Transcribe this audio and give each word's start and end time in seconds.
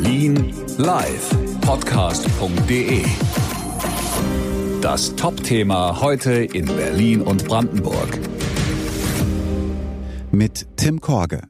Berlin 0.00 0.54
live 0.76 1.28
Podcast.de 1.60 3.02
Das 4.80 5.16
Top-Thema 5.16 6.00
heute 6.00 6.44
in 6.44 6.66
Berlin 6.66 7.20
und 7.20 7.44
Brandenburg. 7.48 8.20
Mit 10.30 10.68
Tim 10.76 11.00
Korge. 11.00 11.42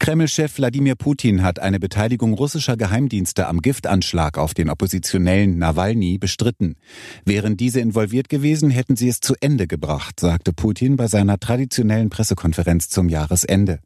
Kreml-Chef 0.00 0.58
Wladimir 0.58 0.96
Putin 0.96 1.42
hat 1.42 1.60
eine 1.60 1.78
Beteiligung 1.78 2.34
russischer 2.34 2.76
Geheimdienste 2.76 3.46
am 3.46 3.62
Giftanschlag 3.62 4.38
auf 4.38 4.52
den 4.52 4.68
Oppositionellen 4.68 5.56
Nawalny 5.56 6.18
bestritten. 6.18 6.76
Wären 7.24 7.56
diese 7.56 7.80
involviert 7.80 8.28
gewesen, 8.28 8.70
hätten 8.70 8.96
sie 8.96 9.08
es 9.08 9.20
zu 9.20 9.34
Ende 9.40 9.66
gebracht, 9.66 10.18
sagte 10.18 10.52
Putin 10.52 10.96
bei 10.96 11.06
seiner 11.06 11.38
traditionellen 11.38 12.10
Pressekonferenz 12.10 12.88
zum 12.88 13.08
Jahresende. 13.08 13.78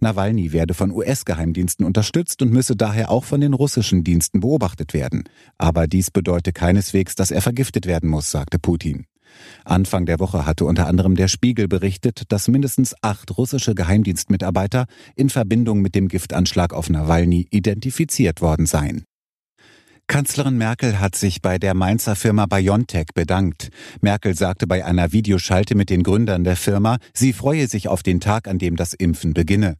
Nawalny 0.00 0.52
werde 0.52 0.74
von 0.74 0.90
US-Geheimdiensten 0.90 1.86
unterstützt 1.86 2.42
und 2.42 2.52
müsse 2.52 2.76
daher 2.76 3.10
auch 3.10 3.24
von 3.24 3.40
den 3.40 3.54
russischen 3.54 4.04
Diensten 4.04 4.40
beobachtet 4.40 4.92
werden. 4.92 5.24
Aber 5.58 5.86
dies 5.86 6.10
bedeute 6.10 6.52
keineswegs, 6.52 7.14
dass 7.14 7.30
er 7.30 7.40
vergiftet 7.40 7.86
werden 7.86 8.10
muss, 8.10 8.30
sagte 8.30 8.58
Putin. 8.58 9.06
Anfang 9.64 10.06
der 10.06 10.18
Woche 10.20 10.46
hatte 10.46 10.64
unter 10.64 10.86
anderem 10.86 11.14
der 11.14 11.28
Spiegel 11.28 11.68
berichtet, 11.68 12.24
dass 12.28 12.48
mindestens 12.48 12.94
acht 13.02 13.36
russische 13.36 13.74
Geheimdienstmitarbeiter 13.74 14.86
in 15.16 15.30
Verbindung 15.30 15.80
mit 15.80 15.94
dem 15.94 16.08
Giftanschlag 16.08 16.72
auf 16.72 16.90
Nawalny 16.90 17.46
identifiziert 17.50 18.40
worden 18.40 18.66
seien. 18.66 19.04
Kanzlerin 20.12 20.58
Merkel 20.58 21.00
hat 21.00 21.16
sich 21.16 21.40
bei 21.40 21.58
der 21.58 21.72
Mainzer 21.72 22.16
Firma 22.16 22.44
BioNTech 22.44 23.06
bedankt. 23.14 23.70
Merkel 24.02 24.36
sagte 24.36 24.66
bei 24.66 24.84
einer 24.84 25.12
Videoschalte 25.12 25.74
mit 25.74 25.88
den 25.88 26.02
Gründern 26.02 26.44
der 26.44 26.56
Firma, 26.56 26.98
sie 27.14 27.32
freue 27.32 27.66
sich 27.66 27.88
auf 27.88 28.02
den 28.02 28.20
Tag, 28.20 28.46
an 28.46 28.58
dem 28.58 28.76
das 28.76 28.92
Impfen 28.92 29.32
beginne. 29.32 29.76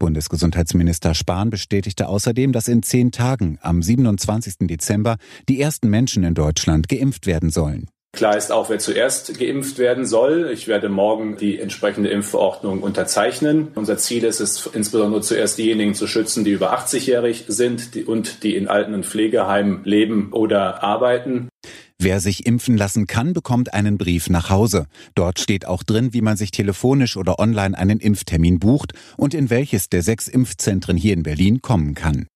Bundesgesundheitsminister 0.00 1.14
Spahn 1.14 1.50
bestätigte 1.50 2.08
außerdem, 2.08 2.50
dass 2.50 2.66
in 2.66 2.82
zehn 2.82 3.12
Tagen, 3.12 3.58
am 3.62 3.80
27. 3.80 4.54
Dezember, 4.62 5.18
die 5.48 5.60
ersten 5.60 5.88
Menschen 5.88 6.24
in 6.24 6.34
Deutschland 6.34 6.88
geimpft 6.88 7.26
werden 7.26 7.50
sollen. 7.50 7.86
Klar 8.16 8.36
ist 8.38 8.50
auch, 8.50 8.70
wer 8.70 8.78
zuerst 8.78 9.38
geimpft 9.38 9.76
werden 9.76 10.06
soll. 10.06 10.50
Ich 10.50 10.68
werde 10.68 10.88
morgen 10.88 11.36
die 11.36 11.60
entsprechende 11.60 12.08
Impfverordnung 12.08 12.80
unterzeichnen. 12.82 13.68
Unser 13.74 13.98
Ziel 13.98 14.24
ist 14.24 14.40
es, 14.40 14.66
insbesondere 14.72 15.20
zuerst 15.20 15.58
diejenigen 15.58 15.92
zu 15.92 16.06
schützen, 16.06 16.42
die 16.42 16.52
über 16.52 16.76
80-jährig 16.78 17.44
sind 17.48 17.94
und 18.06 18.42
die 18.42 18.56
in 18.56 18.68
Alten- 18.68 18.94
und 18.94 19.04
Pflegeheimen 19.04 19.82
leben 19.84 20.32
oder 20.32 20.82
arbeiten. 20.82 21.50
Wer 21.98 22.20
sich 22.20 22.46
impfen 22.46 22.78
lassen 22.78 23.06
kann, 23.06 23.34
bekommt 23.34 23.74
einen 23.74 23.98
Brief 23.98 24.30
nach 24.30 24.48
Hause. 24.48 24.86
Dort 25.14 25.38
steht 25.38 25.66
auch 25.66 25.82
drin, 25.82 26.14
wie 26.14 26.22
man 26.22 26.38
sich 26.38 26.50
telefonisch 26.50 27.18
oder 27.18 27.38
online 27.38 27.76
einen 27.76 28.00
Impftermin 28.00 28.58
bucht 28.58 28.92
und 29.18 29.34
in 29.34 29.50
welches 29.50 29.90
der 29.90 30.02
sechs 30.02 30.26
Impfzentren 30.26 30.96
hier 30.96 31.12
in 31.12 31.22
Berlin 31.22 31.60
kommen 31.60 31.94
kann. 31.94 32.28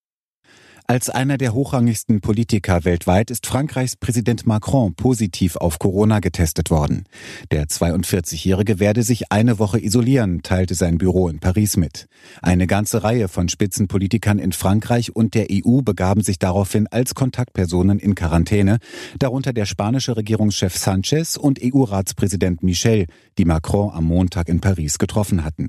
Als 0.90 1.08
einer 1.08 1.38
der 1.38 1.54
hochrangigsten 1.54 2.20
Politiker 2.20 2.84
weltweit 2.84 3.30
ist 3.30 3.46
Frankreichs 3.46 3.94
Präsident 3.94 4.44
Macron 4.44 4.96
positiv 4.96 5.54
auf 5.54 5.78
Corona 5.78 6.18
getestet 6.18 6.68
worden. 6.68 7.04
Der 7.52 7.66
42-Jährige 7.66 8.80
werde 8.80 9.04
sich 9.04 9.30
eine 9.30 9.60
Woche 9.60 9.78
isolieren, 9.78 10.42
teilte 10.42 10.74
sein 10.74 10.98
Büro 10.98 11.28
in 11.28 11.38
Paris 11.38 11.76
mit. 11.76 12.08
Eine 12.42 12.66
ganze 12.66 13.04
Reihe 13.04 13.28
von 13.28 13.48
Spitzenpolitikern 13.48 14.40
in 14.40 14.50
Frankreich 14.50 15.14
und 15.14 15.34
der 15.34 15.46
EU 15.52 15.82
begaben 15.82 16.22
sich 16.22 16.40
daraufhin 16.40 16.88
als 16.88 17.14
Kontaktpersonen 17.14 18.00
in 18.00 18.16
Quarantäne, 18.16 18.78
darunter 19.20 19.52
der 19.52 19.66
spanische 19.66 20.16
Regierungschef 20.16 20.76
Sanchez 20.76 21.36
und 21.36 21.60
EU-Ratspräsident 21.62 22.64
Michel, 22.64 23.06
die 23.38 23.44
Macron 23.44 23.92
am 23.92 24.06
Montag 24.06 24.48
in 24.48 24.60
Paris 24.60 24.98
getroffen 24.98 25.44
hatten. 25.44 25.68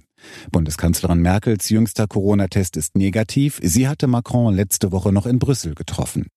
Bundeskanzlerin 0.52 1.19
Merkels 1.19 1.69
jüngster 1.69 2.08
Corona-Test 2.08 2.77
ist 2.77 2.95
negativ. 2.95 3.59
Sie 3.64 3.88
hatte 3.88 4.08
Macron 4.08 4.55
letzte 4.55 4.91
Woche 4.91 5.11
noch 5.11 5.25
in 5.25 5.39
Brüssel 5.39 5.75
getroffen. 5.75 6.28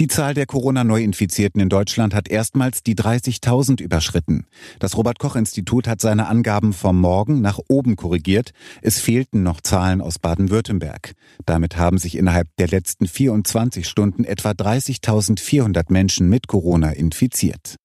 Die 0.00 0.08
Zahl 0.08 0.32
der 0.32 0.46
Corona-Neuinfizierten 0.46 1.60
in 1.60 1.68
Deutschland 1.68 2.14
hat 2.14 2.26
erstmals 2.26 2.82
die 2.82 2.94
30.000 2.94 3.82
überschritten. 3.82 4.46
Das 4.78 4.96
Robert-Koch-Institut 4.96 5.86
hat 5.86 6.00
seine 6.00 6.26
Angaben 6.28 6.72
vom 6.72 6.98
Morgen 6.98 7.42
nach 7.42 7.58
oben 7.68 7.96
korrigiert. 7.96 8.52
Es 8.80 8.98
fehlten 8.98 9.42
noch 9.42 9.60
Zahlen 9.60 10.00
aus 10.00 10.18
Baden-Württemberg. 10.18 11.12
Damit 11.44 11.76
haben 11.76 11.98
sich 11.98 12.16
innerhalb 12.16 12.48
der 12.56 12.68
letzten 12.68 13.06
24 13.06 13.86
Stunden 13.86 14.24
etwa 14.24 14.52
30.400 14.52 15.92
Menschen 15.92 16.30
mit 16.30 16.46
Corona 16.46 16.92
infiziert. 16.92 17.76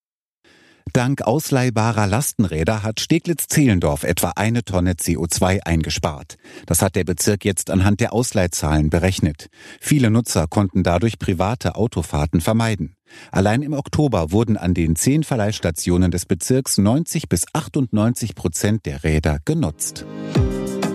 Dank 0.94 1.24
ausleihbarer 1.24 2.08
Lastenräder 2.08 2.84
hat 2.84 3.00
Steglitz-Zehlendorf 3.00 4.04
etwa 4.04 4.34
eine 4.36 4.64
Tonne 4.64 4.94
CO2 4.94 5.62
eingespart. 5.66 6.38
Das 6.68 6.82
hat 6.82 6.96
der 6.96 7.04
Bezirk 7.04 7.44
jetzt 7.44 7.70
anhand 7.70 8.00
der 8.00 8.14
Ausleihzahlen 8.14 8.90
berechnet. 8.90 9.50
Viele 9.82 10.10
Nutzer 10.10 10.48
konnten 10.48 10.84
dadurch 10.84 11.20
private 11.20 11.76
Autofahrten 11.76 12.40
vermeiden. 12.40 12.96
Allein 13.32 13.62
im 13.62 13.74
Oktober 13.74 14.32
wurden 14.32 14.58
an 14.58 14.74
den 14.74 14.96
zehn 14.96 15.24
Verleihstationen 15.24 16.12
des 16.12 16.26
Bezirks 16.26 16.78
90 16.78 17.28
bis 17.28 17.46
98 17.52 18.36
Prozent 18.36 18.86
der 18.86 19.04
Räder 19.04 19.40
genutzt. 19.44 20.06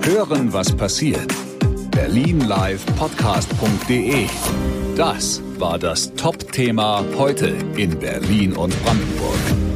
Hören, 0.02 0.52
was 0.52 0.74
passiert. 0.74 1.34
Berlin 1.90 2.40
Live 2.40 2.86
Podcast.de. 2.96 4.26
Das 4.96 5.42
war 5.58 5.78
das 5.78 6.14
Top-Thema 6.14 7.04
heute 7.16 7.48
in 7.76 7.98
Berlin 7.98 8.54
und 8.54 8.74
Brandenburg. 8.82 9.69